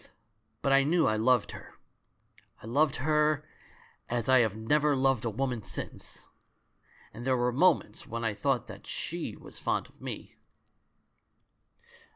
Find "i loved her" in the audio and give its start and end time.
1.05-1.75, 2.59-3.47